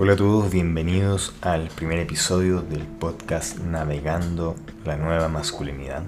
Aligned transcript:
Hola 0.00 0.12
a 0.12 0.16
todos, 0.16 0.52
bienvenidos 0.52 1.34
al 1.40 1.70
primer 1.70 1.98
episodio 1.98 2.62
del 2.62 2.84
podcast 2.84 3.58
Navegando 3.58 4.54
la 4.84 4.96
nueva 4.96 5.28
masculinidad. 5.28 6.04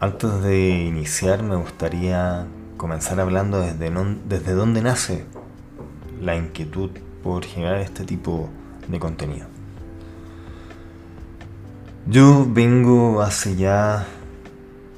Antes 0.00 0.40
de 0.40 0.70
iniciar 0.70 1.42
me 1.42 1.56
gustaría 1.56 2.46
comenzar 2.78 3.20
hablando 3.20 3.60
desde, 3.60 3.92
desde 4.26 4.52
dónde 4.54 4.80
nace 4.80 5.26
la 6.18 6.34
inquietud 6.34 6.88
por 7.22 7.44
generar 7.44 7.80
este 7.80 8.04
tipo 8.04 8.48
de 8.88 8.98
contenido. 8.98 9.48
Yo 12.06 12.46
vengo 12.48 13.20
hace 13.20 13.54
ya 13.54 14.06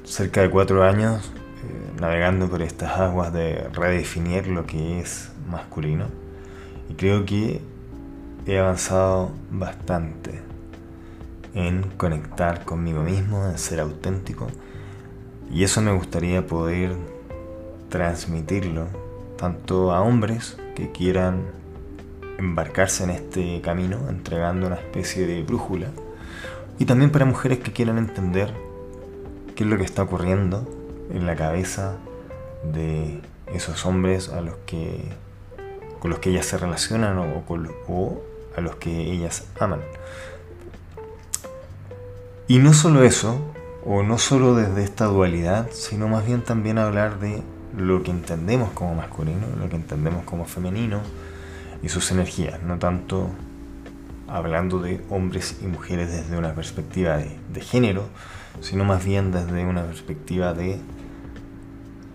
cerca 0.05 0.39
de 0.39 0.49
cuatro 0.49 0.85
años 0.85 1.29
eh, 1.35 1.99
navegando 1.99 2.47
por 2.49 2.61
estas 2.61 2.97
aguas 2.97 3.33
de 3.33 3.67
redefinir 3.73 4.47
lo 4.47 4.65
que 4.65 5.01
es 5.01 5.29
masculino 5.49 6.05
y 6.87 6.93
creo 6.93 7.25
que 7.25 7.69
he 8.45 8.57
avanzado 8.57 9.31
bastante 9.51 10.41
en 11.53 11.83
conectar 11.97 12.65
conmigo 12.65 13.03
mismo, 13.03 13.45
en 13.45 13.57
ser 13.57 13.79
auténtico 13.79 14.47
y 15.51 15.63
eso 15.63 15.81
me 15.81 15.91
gustaría 15.91 16.45
poder 16.47 16.95
transmitirlo 17.89 18.87
tanto 19.37 19.91
a 19.91 20.01
hombres 20.01 20.57
que 20.75 20.91
quieran 20.91 21.43
embarcarse 22.37 23.03
en 23.03 23.09
este 23.11 23.61
camino 23.61 24.09
entregando 24.09 24.67
una 24.67 24.77
especie 24.77 25.27
de 25.27 25.43
brújula 25.43 25.87
y 26.79 26.85
también 26.85 27.11
para 27.11 27.25
mujeres 27.25 27.59
que 27.59 27.73
quieran 27.73 27.97
entender 27.97 28.53
qué 29.55 29.63
es 29.63 29.69
lo 29.69 29.77
que 29.77 29.83
está 29.83 30.03
ocurriendo 30.03 30.67
en 31.11 31.25
la 31.25 31.35
cabeza 31.35 31.97
de 32.73 33.19
esos 33.53 33.85
hombres 33.85 34.29
a 34.29 34.41
los 34.41 34.55
que 34.65 35.03
con 35.99 36.09
los 36.09 36.19
que 36.19 36.31
ellas 36.31 36.47
se 36.47 36.57
relacionan 36.57 37.17
o, 37.19 37.43
o 37.87 38.30
a 38.55 38.61
los 38.61 38.75
que 38.75 39.11
ellas 39.11 39.45
aman. 39.59 39.81
Y 42.47 42.59
no 42.59 42.73
solo 42.73 43.03
eso, 43.03 43.39
o 43.85 44.03
no 44.03 44.17
solo 44.17 44.55
desde 44.55 44.83
esta 44.83 45.05
dualidad, 45.05 45.69
sino 45.71 46.07
más 46.07 46.25
bien 46.25 46.41
también 46.41 46.77
hablar 46.77 47.19
de 47.19 47.41
lo 47.77 48.03
que 48.03 48.11
entendemos 48.11 48.71
como 48.71 48.95
masculino, 48.95 49.47
lo 49.59 49.69
que 49.69 49.75
entendemos 49.75 50.23
como 50.25 50.45
femenino 50.45 50.99
y 51.81 51.89
sus 51.89 52.11
energías, 52.11 52.61
no 52.61 52.77
tanto 52.77 53.29
hablando 54.27 54.79
de 54.79 55.01
hombres 55.09 55.57
y 55.61 55.67
mujeres 55.67 56.11
desde 56.11 56.37
una 56.37 56.53
perspectiva 56.53 57.17
de, 57.17 57.37
de 57.53 57.61
género, 57.61 58.07
sino 58.59 58.85
más 58.85 59.03
bien 59.03 59.31
desde 59.31 59.65
una 59.65 59.83
perspectiva 59.83 60.53
de 60.53 60.79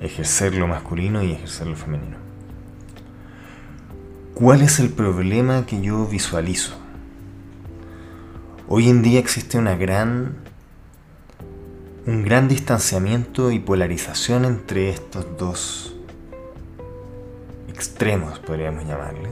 ejercer 0.00 0.54
lo 0.54 0.66
masculino 0.66 1.22
y 1.22 1.32
ejercer 1.32 1.66
lo 1.66 1.76
femenino. 1.76 2.25
¿Cuál 4.36 4.60
es 4.60 4.80
el 4.80 4.90
problema 4.90 5.64
que 5.64 5.80
yo 5.80 6.04
visualizo? 6.06 6.74
Hoy 8.68 8.90
en 8.90 9.00
día 9.00 9.18
existe 9.18 9.56
una 9.56 9.76
gran 9.76 10.36
un 12.06 12.22
gran 12.22 12.46
distanciamiento 12.46 13.50
y 13.50 13.60
polarización 13.60 14.44
entre 14.44 14.90
estos 14.90 15.38
dos 15.38 15.96
extremos, 17.70 18.38
podríamos 18.40 18.84
llamarle, 18.84 19.30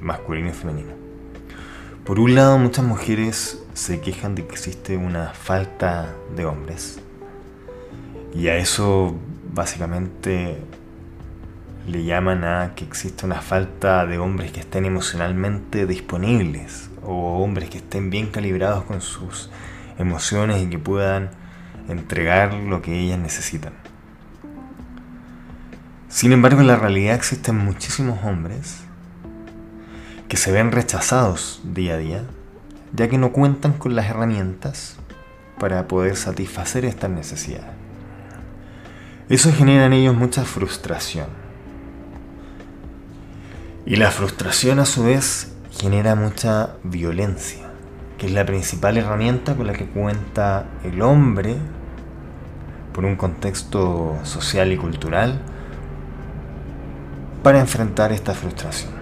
masculino 0.00 0.48
y 0.48 0.52
femenino. 0.54 0.94
Por 2.02 2.20
un 2.20 2.34
lado, 2.34 2.56
muchas 2.56 2.86
mujeres 2.86 3.62
se 3.74 4.00
quejan 4.00 4.34
de 4.34 4.46
que 4.46 4.54
existe 4.54 4.96
una 4.96 5.34
falta 5.34 6.14
de 6.34 6.46
hombres. 6.46 7.00
Y 8.34 8.48
a 8.48 8.56
eso 8.56 9.14
básicamente 9.52 10.56
le 11.86 12.04
llaman 12.04 12.44
a 12.44 12.74
que 12.74 12.84
existe 12.84 13.26
una 13.26 13.40
falta 13.40 14.06
de 14.06 14.18
hombres 14.18 14.52
que 14.52 14.60
estén 14.60 14.84
emocionalmente 14.84 15.86
disponibles 15.86 16.90
o 17.02 17.42
hombres 17.42 17.70
que 17.70 17.78
estén 17.78 18.10
bien 18.10 18.28
calibrados 18.30 18.84
con 18.84 19.00
sus 19.00 19.50
emociones 19.98 20.62
y 20.62 20.68
que 20.68 20.78
puedan 20.78 21.30
entregar 21.88 22.54
lo 22.54 22.82
que 22.82 22.98
ellas 22.98 23.18
necesitan. 23.18 23.72
Sin 26.08 26.32
embargo, 26.32 26.60
en 26.60 26.66
la 26.66 26.76
realidad 26.76 27.14
existen 27.14 27.56
muchísimos 27.56 28.18
hombres 28.24 28.80
que 30.28 30.36
se 30.36 30.52
ven 30.52 30.72
rechazados 30.72 31.60
día 31.64 31.94
a 31.94 31.98
día, 31.98 32.24
ya 32.92 33.08
que 33.08 33.18
no 33.18 33.32
cuentan 33.32 33.72
con 33.72 33.94
las 33.94 34.06
herramientas 34.06 34.96
para 35.58 35.88
poder 35.88 36.16
satisfacer 36.16 36.84
estas 36.84 37.10
necesidades. 37.10 37.70
Eso 39.28 39.52
genera 39.52 39.86
en 39.86 39.92
ellos 39.92 40.16
mucha 40.16 40.44
frustración. 40.44 41.39
Y 43.86 43.96
la 43.96 44.10
frustración 44.10 44.78
a 44.78 44.84
su 44.84 45.04
vez 45.04 45.52
genera 45.70 46.14
mucha 46.14 46.76
violencia, 46.84 47.66
que 48.18 48.26
es 48.26 48.32
la 48.32 48.44
principal 48.44 48.98
herramienta 48.98 49.56
con 49.56 49.66
la 49.66 49.72
que 49.72 49.86
cuenta 49.86 50.66
el 50.84 51.00
hombre 51.00 51.56
por 52.92 53.04
un 53.04 53.16
contexto 53.16 54.18
social 54.22 54.72
y 54.72 54.76
cultural 54.76 55.40
para 57.42 57.60
enfrentar 57.60 58.12
esta 58.12 58.34
frustración. 58.34 58.92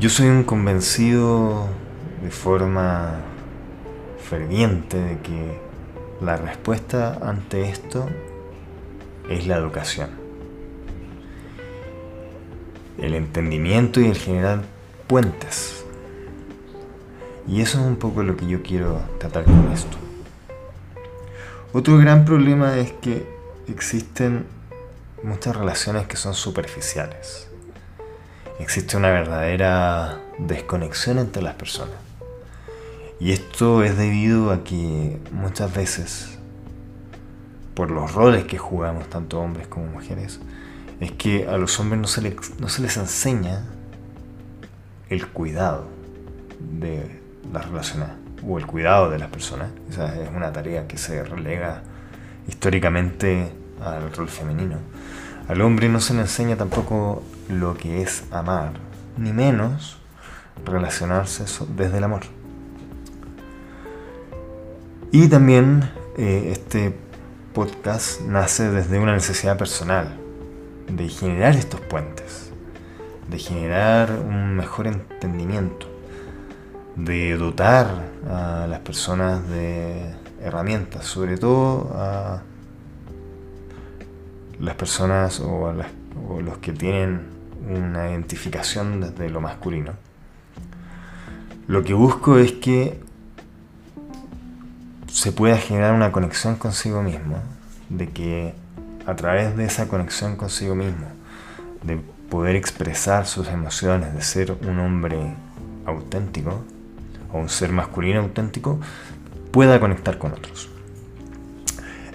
Yo 0.00 0.08
soy 0.08 0.28
un 0.28 0.44
convencido 0.44 1.66
de 2.22 2.30
forma 2.30 3.16
ferviente 4.30 4.96
de 4.96 5.18
que 5.18 5.60
la 6.20 6.36
respuesta 6.36 7.18
ante 7.20 7.68
esto 7.68 8.08
es 9.28 9.46
la 9.46 9.56
educación. 9.56 10.27
El 12.98 13.14
entendimiento 13.14 14.00
y 14.00 14.06
el 14.06 14.16
generar 14.16 14.62
puentes. 15.06 15.84
Y 17.46 17.60
eso 17.60 17.80
es 17.80 17.86
un 17.86 17.96
poco 17.96 18.22
lo 18.22 18.36
que 18.36 18.46
yo 18.46 18.62
quiero 18.62 19.00
tratar 19.18 19.44
con 19.44 19.72
esto. 19.72 19.96
Otro 21.72 21.98
gran 21.98 22.24
problema 22.24 22.76
es 22.78 22.92
que 22.92 23.26
existen 23.68 24.46
muchas 25.22 25.56
relaciones 25.56 26.06
que 26.06 26.16
son 26.16 26.34
superficiales 26.34 27.48
existe 28.58 28.96
una 28.96 29.10
verdadera 29.10 30.18
desconexión 30.38 31.18
entre 31.18 31.42
las 31.42 31.54
personas. 31.54 31.94
Y 33.20 33.32
esto 33.32 33.82
es 33.82 33.96
debido 33.96 34.52
a 34.52 34.64
que 34.64 35.18
muchas 35.32 35.72
veces, 35.74 36.38
por 37.74 37.90
los 37.90 38.12
roles 38.14 38.44
que 38.44 38.58
jugamos, 38.58 39.08
tanto 39.08 39.40
hombres 39.40 39.66
como 39.66 39.86
mujeres, 39.86 40.40
es 41.00 41.12
que 41.12 41.46
a 41.48 41.56
los 41.56 41.78
hombres 41.78 42.00
no 42.00 42.08
se, 42.08 42.22
les, 42.22 42.60
no 42.60 42.68
se 42.68 42.82
les 42.82 42.96
enseña 42.96 43.64
el 45.08 45.28
cuidado 45.28 45.86
de 46.58 47.20
las 47.52 47.66
relaciones 47.66 48.08
o 48.46 48.58
el 48.58 48.66
cuidado 48.66 49.10
de 49.10 49.18
las 49.18 49.30
personas. 49.30 49.70
Esa 49.90 50.14
es 50.20 50.28
una 50.34 50.52
tarea 50.52 50.86
que 50.86 50.98
se 50.98 51.22
relega 51.24 51.82
históricamente 52.48 53.52
al 53.80 54.12
rol 54.12 54.28
femenino. 54.28 54.76
Al 55.48 55.60
hombre 55.60 55.88
no 55.88 56.00
se 56.00 56.14
le 56.14 56.20
enseña 56.20 56.56
tampoco 56.56 57.22
lo 57.48 57.76
que 57.76 58.02
es 58.02 58.24
amar, 58.30 58.72
ni 59.16 59.32
menos 59.32 59.98
relacionarse 60.64 61.44
desde 61.76 61.98
el 61.98 62.04
amor. 62.04 62.22
Y 65.10 65.28
también 65.28 65.90
eh, 66.18 66.50
este 66.52 66.94
podcast 67.54 68.20
nace 68.22 68.70
desde 68.70 68.98
una 68.98 69.14
necesidad 69.14 69.56
personal 69.56 70.27
de 70.88 71.08
generar 71.08 71.54
estos 71.54 71.80
puentes, 71.80 72.50
de 73.28 73.38
generar 73.38 74.10
un 74.12 74.56
mejor 74.56 74.86
entendimiento, 74.86 75.86
de 76.96 77.36
dotar 77.36 78.10
a 78.28 78.66
las 78.68 78.80
personas 78.80 79.48
de 79.48 80.14
herramientas, 80.42 81.04
sobre 81.04 81.36
todo 81.36 81.90
a 81.94 82.42
las 84.58 84.74
personas 84.74 85.40
o, 85.40 85.72
o 86.28 86.40
los 86.40 86.58
que 86.58 86.72
tienen 86.72 87.38
una 87.68 88.10
identificación 88.10 89.00
desde 89.00 89.28
lo 89.30 89.40
masculino. 89.40 89.92
Lo 91.66 91.84
que 91.84 91.92
busco 91.92 92.38
es 92.38 92.52
que 92.52 93.00
se 95.08 95.32
pueda 95.32 95.58
generar 95.58 95.94
una 95.94 96.12
conexión 96.12 96.56
consigo 96.56 97.02
mismo, 97.02 97.36
de 97.88 98.08
que 98.08 98.54
a 99.08 99.16
través 99.16 99.56
de 99.56 99.64
esa 99.64 99.88
conexión 99.88 100.36
consigo 100.36 100.74
mismo, 100.74 101.06
de 101.82 101.96
poder 102.28 102.56
expresar 102.56 103.26
sus 103.26 103.48
emociones, 103.48 104.12
de 104.12 104.20
ser 104.20 104.52
un 104.52 104.78
hombre 104.80 105.34
auténtico 105.86 106.62
o 107.32 107.38
un 107.38 107.48
ser 107.48 107.72
masculino 107.72 108.20
auténtico, 108.20 108.78
pueda 109.50 109.80
conectar 109.80 110.18
con 110.18 110.32
otros. 110.32 110.68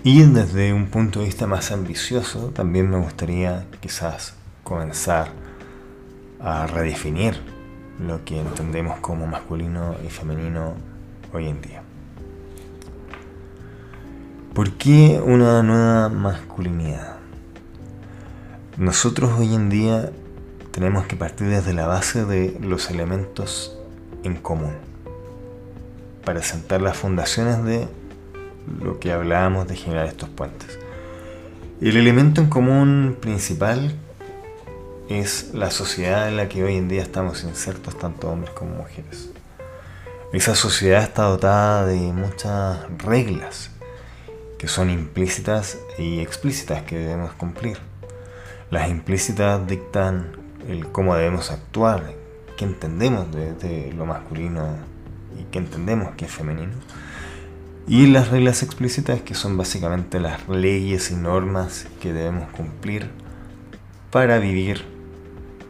Y 0.03 0.21
desde 0.21 0.71
un 0.71 0.85
punto 0.85 1.19
de 1.19 1.25
vista 1.25 1.47
más 1.47 1.71
ambicioso, 1.71 2.49
también 2.49 2.91
me 2.91 2.99
gustaría 2.99 3.65
quizás 3.79 4.35
comenzar 4.63 5.29
a 6.39 6.67
redefinir 6.67 7.41
lo 7.99 8.23
que 8.23 8.39
entendemos 8.39 8.99
como 8.99 9.25
masculino 9.25 9.95
y 10.05 10.09
femenino 10.09 10.75
hoy 11.33 11.47
en 11.47 11.59
día. 11.59 11.81
¿Por 14.53 14.73
qué 14.73 15.19
una 15.19 15.63
nueva 15.63 16.09
masculinidad? 16.09 17.15
Nosotros 18.77 19.31
hoy 19.39 19.55
en 19.55 19.71
día 19.71 20.11
tenemos 20.69 21.07
que 21.07 21.15
partir 21.15 21.47
desde 21.47 21.73
la 21.73 21.87
base 21.87 22.23
de 22.23 22.59
los 22.61 22.91
elementos 22.91 23.75
en 24.23 24.35
común 24.35 24.75
para 26.23 26.43
sentar 26.43 26.81
las 26.81 26.95
fundaciones 26.97 27.63
de 27.63 27.87
lo 28.79 28.99
que 28.99 29.11
hablábamos 29.11 29.67
de 29.67 29.75
generar 29.75 30.05
estos 30.05 30.29
puentes. 30.29 30.77
El 31.81 31.97
elemento 31.97 32.39
en 32.39 32.47
común 32.47 33.17
principal 33.19 33.95
es 35.09 35.55
la 35.55 35.71
sociedad 35.71 36.27
en 36.27 36.37
la 36.37 36.47
que 36.47 36.63
hoy 36.63 36.75
en 36.75 36.89
día 36.89 37.01
estamos 37.01 37.43
insertos 37.43 37.97
tanto 37.97 38.29
hombres 38.29 38.53
como 38.53 38.75
mujeres. 38.75 39.31
Esa 40.31 40.53
sociedad 40.53 41.01
está 41.01 41.23
dotada 41.23 41.87
de 41.87 41.97
muchas 42.13 42.77
reglas 42.99 43.72
que 44.63 44.69
son 44.69 44.89
implícitas 44.89 45.77
y 45.97 46.21
explícitas 46.21 46.83
que 46.83 46.97
debemos 46.97 47.33
cumplir. 47.33 47.79
Las 48.71 48.89
implícitas 48.89 49.67
dictan 49.67 50.37
cómo 50.93 51.17
debemos 51.17 51.51
actuar, 51.51 52.13
qué 52.55 52.63
entendemos 52.63 53.27
de, 53.29 53.91
lo 53.93 54.05
masculino 54.05 54.77
y 55.37 55.43
qué 55.51 55.59
entendemos 55.59 56.15
que 56.15 56.23
es 56.23 56.31
femenino. 56.31 56.71
Y 57.89 58.07
las 58.07 58.29
reglas 58.29 58.63
explícitas 58.63 59.21
que 59.21 59.35
son 59.35 59.57
básicamente 59.57 60.21
las 60.21 60.47
leyes 60.47 61.11
y 61.11 61.15
normas 61.15 61.85
que 61.99 62.13
debemos 62.13 62.49
cumplir 62.51 63.09
para 64.11 64.39
vivir, 64.39 64.85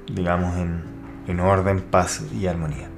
digamos, 0.05 0.55
en, 0.57 0.83
en 1.25 1.39
orden, 1.39 1.81
paz 1.81 2.21
y 2.31 2.45
armonía. 2.45 2.89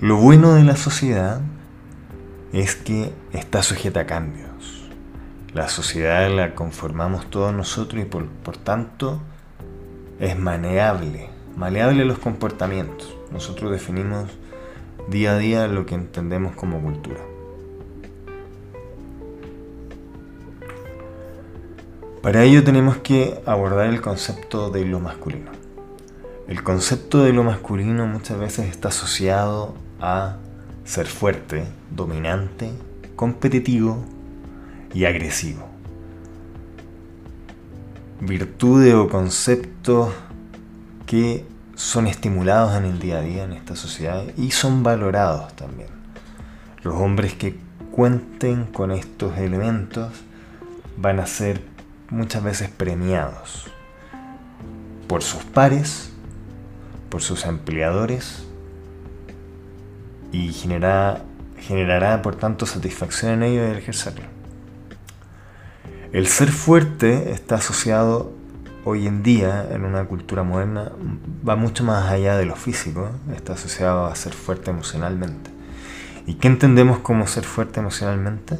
Lo 0.00 0.16
bueno 0.16 0.54
de 0.54 0.64
la 0.64 0.76
sociedad 0.76 1.42
es 2.54 2.74
que 2.74 3.12
está 3.34 3.62
sujeta 3.62 4.00
a 4.00 4.06
cambios. 4.06 4.45
La 5.56 5.70
sociedad 5.70 6.30
la 6.30 6.54
conformamos 6.54 7.30
todos 7.30 7.50
nosotros 7.54 8.02
y 8.02 8.04
por, 8.04 8.58
tanto 8.58 9.22
es 10.20 10.38
maneable, 10.38 11.30
maleable 11.56 12.04
los 12.04 12.18
comportamientos. 12.18 13.16
Nosotros 13.32 13.72
definimos 13.72 14.28
día 15.08 15.32
a 15.32 15.38
día 15.38 15.66
lo 15.66 15.86
que 15.86 15.94
entendemos 15.94 16.54
como 16.54 16.82
cultura. 16.82 17.20
Para 22.20 22.44
ello 22.44 22.62
tenemos 22.62 22.98
que 22.98 23.40
abordar 23.46 23.86
el 23.86 24.02
concepto 24.02 24.68
de 24.68 24.84
lo 24.84 25.00
masculino. 25.00 25.52
El 26.48 26.62
concepto 26.64 27.24
de 27.24 27.32
lo 27.32 27.44
masculino 27.44 28.06
muchas 28.06 28.38
veces 28.38 28.66
está 28.68 28.88
asociado 28.88 29.74
a 30.02 30.36
ser 30.84 31.06
fuerte, 31.06 31.64
dominante, 31.90 32.72
competitivo 33.16 34.04
y 34.94 35.04
agresivo. 35.04 35.66
Virtudes 38.20 38.94
o 38.94 39.08
conceptos 39.08 40.12
que 41.06 41.44
son 41.74 42.06
estimulados 42.06 42.74
en 42.74 42.86
el 42.86 42.98
día 42.98 43.18
a 43.18 43.22
día 43.22 43.44
en 43.44 43.52
esta 43.52 43.76
sociedad 43.76 44.24
y 44.36 44.50
son 44.50 44.82
valorados 44.82 45.54
también. 45.54 45.90
Los 46.82 46.94
hombres 46.94 47.34
que 47.34 47.56
cuenten 47.92 48.64
con 48.64 48.90
estos 48.90 49.36
elementos 49.38 50.12
van 50.96 51.20
a 51.20 51.26
ser 51.26 51.62
muchas 52.10 52.42
veces 52.42 52.70
premiados 52.70 53.70
por 55.06 55.22
sus 55.22 55.44
pares, 55.44 56.12
por 57.10 57.22
sus 57.22 57.44
empleadores 57.44 58.44
y 60.32 60.52
generará, 60.52 61.22
generará 61.58 62.22
por 62.22 62.36
tanto 62.36 62.66
satisfacción 62.66 63.32
en 63.32 63.42
ello 63.44 63.62
de 63.62 63.78
ejercerlo. 63.78 64.35
El 66.12 66.28
ser 66.28 66.52
fuerte 66.52 67.32
está 67.32 67.56
asociado 67.56 68.32
hoy 68.84 69.08
en 69.08 69.24
día 69.24 69.68
en 69.72 69.84
una 69.84 70.04
cultura 70.04 70.44
moderna, 70.44 70.92
va 71.46 71.56
mucho 71.56 71.82
más 71.82 72.08
allá 72.10 72.36
de 72.36 72.46
lo 72.46 72.54
físico, 72.54 73.10
está 73.34 73.54
asociado 73.54 74.06
a 74.06 74.14
ser 74.14 74.32
fuerte 74.32 74.70
emocionalmente. 74.70 75.50
¿Y 76.24 76.34
qué 76.34 76.46
entendemos 76.46 77.00
como 77.00 77.26
ser 77.26 77.42
fuerte 77.42 77.80
emocionalmente? 77.80 78.56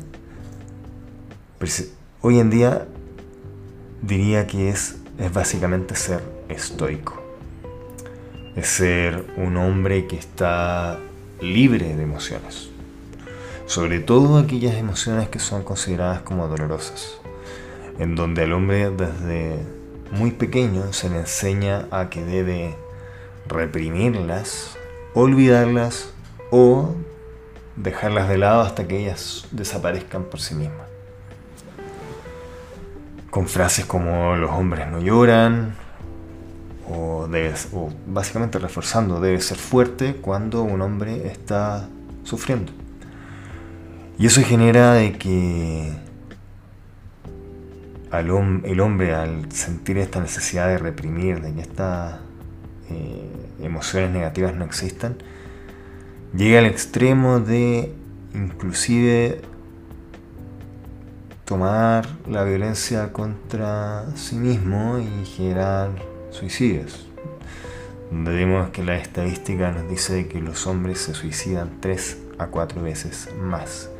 Pues, 1.58 1.92
hoy 2.20 2.40
en 2.40 2.50
día 2.50 2.88
diría 4.02 4.48
que 4.48 4.68
es, 4.68 4.96
es 5.18 5.32
básicamente 5.32 5.94
ser 5.94 6.22
estoico. 6.48 7.22
Es 8.56 8.66
ser 8.66 9.24
un 9.36 9.56
hombre 9.56 10.08
que 10.08 10.16
está 10.16 10.98
libre 11.40 11.94
de 11.94 12.02
emociones. 12.02 12.70
Sobre 13.66 14.00
todo 14.00 14.38
aquellas 14.38 14.74
emociones 14.74 15.28
que 15.28 15.38
son 15.38 15.62
consideradas 15.62 16.22
como 16.22 16.48
dolorosas 16.48 17.20
en 17.98 18.14
donde 18.14 18.42
al 18.42 18.52
hombre 18.52 18.90
desde 18.90 19.58
muy 20.10 20.30
pequeño 20.30 20.92
se 20.92 21.10
le 21.10 21.18
enseña 21.18 21.86
a 21.90 22.08
que 22.10 22.24
debe 22.24 22.76
reprimirlas, 23.48 24.76
olvidarlas 25.14 26.10
o 26.50 26.94
dejarlas 27.76 28.28
de 28.28 28.38
lado 28.38 28.62
hasta 28.62 28.86
que 28.86 28.98
ellas 28.98 29.46
desaparezcan 29.50 30.24
por 30.24 30.40
sí 30.40 30.54
mismas. 30.54 30.86
Con 33.30 33.48
frases 33.48 33.84
como 33.84 34.36
los 34.36 34.50
hombres 34.50 34.86
no 34.88 35.00
lloran, 35.00 35.74
o, 36.88 37.28
o 37.72 37.92
básicamente 38.06 38.58
reforzando, 38.58 39.20
debe 39.20 39.40
ser 39.40 39.58
fuerte 39.58 40.16
cuando 40.16 40.62
un 40.62 40.80
hombre 40.80 41.26
está 41.26 41.88
sufriendo. 42.24 42.72
Y 44.18 44.26
eso 44.26 44.42
genera 44.42 44.94
de 44.94 45.12
que 45.18 45.92
el 48.12 48.80
hombre 48.80 49.14
al 49.14 49.50
sentir 49.52 49.98
esta 49.98 50.20
necesidad 50.20 50.68
de 50.68 50.78
reprimir, 50.78 51.40
de 51.40 51.54
que 51.54 51.60
estas 51.60 52.20
eh, 52.90 53.30
emociones 53.60 54.10
negativas 54.10 54.54
no 54.54 54.64
existan, 54.64 55.16
llega 56.34 56.60
al 56.60 56.66
extremo 56.66 57.40
de 57.40 57.92
inclusive 58.34 59.40
tomar 61.44 62.06
la 62.28 62.44
violencia 62.44 63.12
contra 63.12 64.04
sí 64.16 64.36
mismo 64.36 64.98
y 64.98 65.24
generar 65.24 65.90
suicidios. 66.30 67.08
Donde 68.10 68.32
vemos 68.32 68.70
que 68.70 68.84
la 68.84 68.96
estadística 68.96 69.72
nos 69.72 69.88
dice 69.88 70.28
que 70.28 70.40
los 70.40 70.66
hombres 70.66 71.00
se 71.00 71.14
suicidan 71.14 71.80
tres 71.80 72.18
a 72.38 72.46
cuatro 72.46 72.82
veces 72.82 73.28
más 73.40 73.90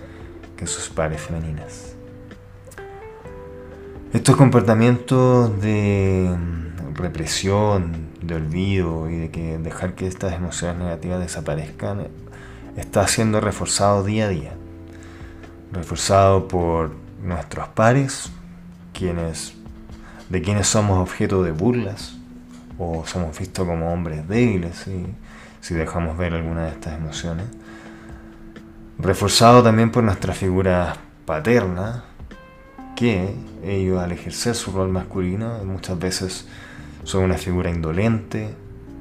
que 0.57 0.67
sus 0.67 0.89
pares 0.89 1.21
femeninas. 1.21 1.96
Estos 4.17 4.37
comportamientos 4.37 5.61
de 5.61 6.35
represión, 6.95 7.93
de 8.23 8.37
olvido 8.37 9.11
y 9.11 9.17
de 9.17 9.31
que 9.31 9.59
dejar 9.59 9.95
que 9.95 10.07
estas 10.07 10.33
emociones 10.33 10.79
negativas 10.79 11.21
desaparezcan 11.21 12.09
está 12.79 13.07
siendo 13.09 13.43
reforzado 13.43 14.03
día 14.05 14.25
a 14.25 14.29
día. 14.29 14.53
Reforzado 15.71 16.49
por 16.49 16.93
nuestros 17.23 17.69
pares, 17.69 18.33
quienes, 18.95 19.53
de 20.31 20.41
quienes 20.41 20.67
somos 20.67 20.99
objeto 20.99 21.43
de 21.43 21.53
burlas 21.53 22.17
o 22.79 23.05
somos 23.05 23.39
vistos 23.39 23.67
como 23.67 23.93
hombres 23.93 24.27
débiles 24.27 24.87
si 25.61 25.75
dejamos 25.75 26.17
ver 26.17 26.33
alguna 26.33 26.63
de 26.65 26.71
estas 26.71 26.95
emociones. 26.95 27.49
Reforzado 28.99 29.63
también 29.63 29.91
por 29.91 30.03
nuestra 30.03 30.33
figura 30.33 30.97
paterna, 31.27 32.05
que 32.97 33.35
ellos 33.63 34.03
al 34.03 34.11
ejercer 34.11 34.55
su 34.55 34.73
rol 34.73 34.89
masculino 34.89 35.63
muchas 35.65 35.99
veces 35.99 36.49
son 37.05 37.25
una 37.25 37.37
figura 37.37 37.71
indolente, 37.71 38.55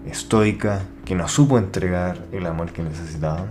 estoica, 0.06 0.82
que 1.06 1.16
no 1.16 1.28
supo 1.28 1.58
entregar 1.58 2.20
el 2.32 2.46
amor 2.46 2.72
que 2.72 2.84
necesitábamos. 2.84 3.50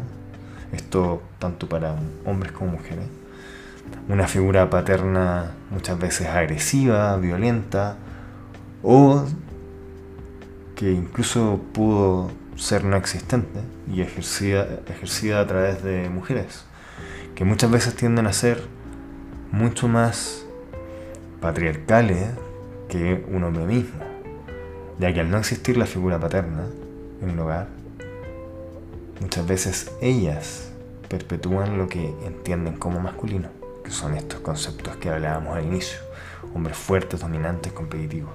Esto 0.73 1.23
tanto 1.39 1.69
para 1.69 1.97
hombres 2.25 2.53
como 2.53 2.73
mujeres. 2.73 3.07
Una 4.09 4.29
figura 4.29 4.71
paterna 4.71 5.53
muchas 5.71 5.99
veces 5.99 6.29
agresiva, 6.29 7.17
violenta, 7.17 7.97
o 8.83 9.25
que 10.77 10.93
incluso 10.93 11.61
pudo 11.73 12.31
ser 12.57 12.85
no 12.85 12.97
existente 12.97 13.61
y 13.93 14.03
ejercida, 14.03 14.67
ejercida 14.89 15.41
a 15.41 15.47
través 15.47 15.83
de 15.83 16.09
mujeres, 16.09 16.65
que 17.35 17.45
muchas 17.45 17.71
veces 17.71 17.95
tienden 17.95 18.27
a 18.27 18.33
ser 18.33 18.63
mucho 19.55 19.87
más 19.87 20.45
patriarcales 21.41 22.31
que 22.89 23.25
un 23.29 23.45
hombre 23.45 23.65
mismo, 23.65 24.01
ya 24.99 25.15
que 25.15 25.21
al 25.21 25.31
no 25.31 25.39
existir 25.39 25.77
la 25.77 25.87
figura 25.87 26.19
paterna 26.19 26.65
en 27.23 27.31
un 27.31 27.39
hogar, 27.39 27.69
muchas 29.21 29.47
veces 29.47 29.93
ellas 30.01 30.73
perpetúan 31.09 31.79
lo 31.79 31.89
que 31.89 32.13
entienden 32.27 32.77
como 32.77 32.99
masculino, 32.99 33.49
que 33.85 33.93
son 33.93 34.17
estos 34.17 34.41
conceptos 34.41 34.97
que 34.97 35.09
hablábamos 35.09 35.57
al 35.57 35.65
inicio, 35.65 35.99
hombres 36.53 36.77
fuertes, 36.77 37.21
dominantes, 37.21 37.73
competitivos. 37.73 38.33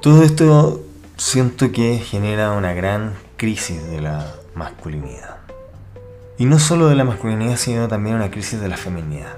Todo 0.00 0.22
esto 0.22 0.82
siento 1.18 1.72
que 1.72 1.98
genera 1.98 2.52
una 2.52 2.72
gran 2.72 3.12
crisis 3.36 3.86
de 3.90 4.00
la 4.00 4.34
masculinidad. 4.54 5.36
Y 6.38 6.46
no 6.46 6.58
solo 6.58 6.88
de 6.88 6.94
la 6.94 7.04
masculinidad, 7.04 7.56
sino 7.56 7.86
también 7.86 8.16
una 8.16 8.30
crisis 8.30 8.60
de 8.60 8.68
la 8.68 8.78
feminidad. 8.78 9.34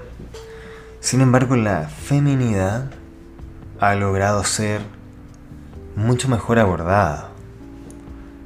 Sin 0.99 1.21
embargo, 1.21 1.55
la 1.55 1.87
feminidad 1.87 2.91
ha 3.79 3.95
logrado 3.95 4.43
ser 4.43 4.81
mucho 5.95 6.27
mejor 6.27 6.59
abordada 6.59 7.29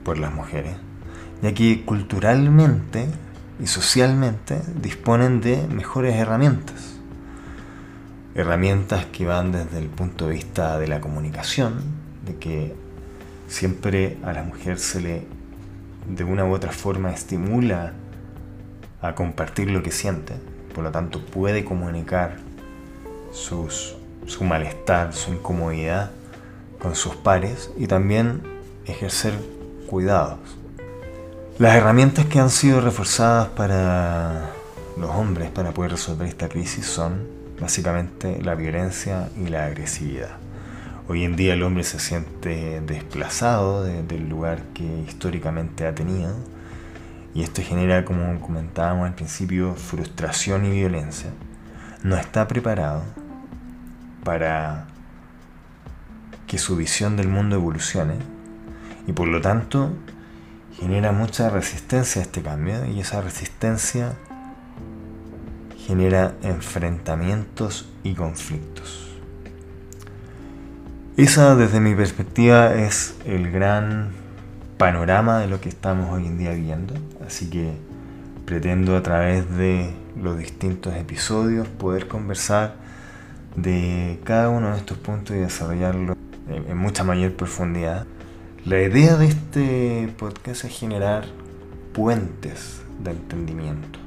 por 0.04 0.20
las 0.20 0.32
mujeres, 0.32 0.76
ya 1.42 1.54
que 1.54 1.84
culturalmente 1.84 3.08
y 3.60 3.66
socialmente 3.66 4.62
disponen 4.82 5.42
de 5.42 5.68
mejores 5.68 6.16
herramientas. 6.16 7.00
Herramientas 8.36 9.06
que 9.06 9.26
van 9.26 9.52
desde 9.52 9.80
el 9.80 9.88
punto 9.88 10.28
de 10.28 10.34
vista 10.34 10.78
de 10.78 10.88
la 10.88 11.02
comunicación, 11.02 11.82
de 12.24 12.36
que 12.38 12.76
siempre 13.48 14.18
a 14.24 14.32
la 14.32 14.44
mujer 14.44 14.78
se 14.78 15.02
le 15.02 15.28
de 16.08 16.24
una 16.24 16.46
u 16.46 16.54
otra 16.54 16.72
forma 16.72 17.12
estimula 17.12 17.94
a 19.02 19.16
compartir 19.16 19.72
lo 19.72 19.82
que 19.82 19.92
siente, 19.92 20.36
por 20.76 20.84
lo 20.84 20.92
tanto 20.92 21.24
puede 21.26 21.64
comunicar 21.64 22.43
su 23.34 24.44
malestar, 24.44 25.14
su 25.14 25.32
incomodidad 25.34 26.12
con 26.80 26.96
sus 26.96 27.16
pares 27.16 27.72
y 27.78 27.88
también 27.88 28.42
ejercer 28.86 29.34
cuidados. 29.88 30.40
Las 31.58 31.76
herramientas 31.76 32.26
que 32.26 32.40
han 32.40 32.50
sido 32.50 32.82
reforzadas 32.82 33.48
para 33.50 34.50
los 34.98 35.10
hombres 35.12 35.50
para 35.50 35.72
poder 35.72 35.92
resolver 35.92 36.28
esta 36.28 36.50
crisis 36.50 36.86
son 36.86 37.28
básicamente 37.60 38.42
la 38.42 38.56
violencia 38.56 39.30
y 39.38 39.48
la 39.48 39.66
agresividad. 39.66 40.32
Hoy 41.08 41.24
en 41.24 41.36
día 41.36 41.54
el 41.54 41.64
hombre 41.64 41.84
se 41.84 42.00
siente 42.00 42.82
desplazado 42.82 43.84
del 43.84 44.30
lugar 44.30 44.64
que 44.74 44.84
históricamente 45.08 45.86
ha 45.86 45.96
tenido 45.96 46.34
y 47.34 47.44
esto 47.44 47.62
genera, 47.62 48.06
como 48.06 48.40
comentábamos 48.42 49.08
al 49.08 49.16
principio, 49.16 49.74
frustración 49.74 50.66
y 50.66 50.72
violencia. 50.72 51.30
No 52.04 52.18
está 52.18 52.48
preparado 52.48 53.04
para 54.24 54.86
que 56.48 56.58
su 56.58 56.76
visión 56.76 57.18
del 57.18 57.28
mundo 57.28 57.56
evolucione 57.56 58.16
y 59.08 59.14
por 59.14 59.28
lo 59.28 59.42
tanto 59.42 59.92
genera 60.80 61.12
mucha 61.12 61.50
resistencia 61.50 62.22
a 62.22 62.26
este 62.26 62.42
cambio 62.42 62.86
y 62.86 63.00
esa 63.00 63.22
resistencia 63.22 64.14
genera 65.88 66.34
enfrentamientos 66.42 67.90
y 68.04 68.14
conflictos. 68.14 69.12
Esa 71.18 71.56
desde 71.56 71.80
mi 71.80 71.94
perspectiva 71.94 72.74
es 72.74 73.16
el 73.26 73.52
gran 73.52 74.12
panorama 74.78 75.40
de 75.40 75.48
lo 75.48 75.62
que 75.62 75.70
estamos 75.70 76.12
hoy 76.12 76.26
en 76.26 76.38
día 76.38 76.54
viendo, 76.54 76.96
así 77.26 77.50
que 77.50 77.74
pretendo 78.46 78.98
a 78.98 79.04
través 79.04 79.50
de 79.56 79.94
los 80.22 80.38
distintos 80.38 80.96
episodios 80.96 81.68
poder 81.68 82.08
conversar 82.08 82.83
de 83.56 84.20
cada 84.24 84.50
uno 84.50 84.72
de 84.72 84.78
estos 84.78 84.98
puntos 84.98 85.36
y 85.36 85.40
desarrollarlo 85.40 86.16
en, 86.50 86.78
mucha 86.78 87.04
mayor 87.04 87.34
profundidad. 87.34 88.06
La 88.66 88.82
idea 88.82 89.16
de 89.16 89.28
este 89.28 90.14
podcast 90.18 90.66
es 90.66 90.78
generar 90.78 91.26
puentes 91.94 92.82
de 93.00 93.12
entendimiento, 93.12 94.00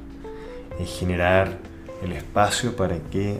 es 0.79 0.89
generar 0.89 1.57
el 2.01 2.11
espacio 2.11 2.75
para 2.75 2.97
que 2.97 3.39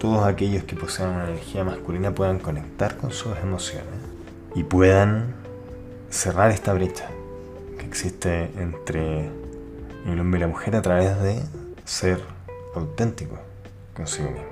todos 0.00 0.26
aquellos 0.26 0.64
que 0.64 0.76
poseen 0.76 1.10
una 1.10 1.24
energía 1.24 1.64
masculina 1.64 2.14
puedan 2.14 2.38
conectar 2.38 2.96
con 2.96 3.12
sus 3.12 3.36
emociones 3.38 4.00
y 4.54 4.64
puedan 4.64 5.34
cerrar 6.08 6.50
esta 6.50 6.72
brecha 6.72 7.08
que 7.78 7.86
existe 7.86 8.50
entre 8.56 9.28
el 10.06 10.18
hombre 10.18 10.38
y 10.38 10.40
la 10.40 10.48
mujer 10.48 10.76
a 10.76 10.82
través 10.82 11.20
de 11.20 11.42
ser 11.84 12.20
auténtico 12.74 13.38
consigo 13.94 14.30
mismo. 14.30 14.49